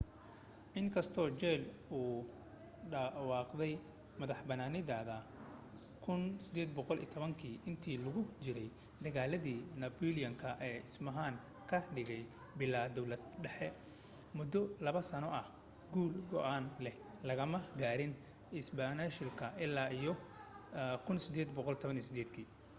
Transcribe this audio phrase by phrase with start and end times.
[0.79, 1.97] in kastoo jayl ku
[2.91, 3.73] dhawaaqday
[4.19, 5.17] madaxbanaanideeda
[5.73, 8.69] 1810 intii lagu jiray
[9.05, 10.35] dagaaladii nabooliyan
[10.69, 11.35] ee isbayn
[11.69, 12.23] ka dhigay
[12.59, 13.67] bilaa dawlad dhexe
[14.37, 15.47] muddo laba sano ah
[15.93, 16.97] guul go’aan leh
[17.29, 18.13] lagama gaarin
[18.59, 20.13] isbaanishka illaa iyo
[20.75, 22.69] 1818